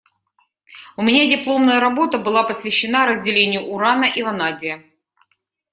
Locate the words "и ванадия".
4.05-4.83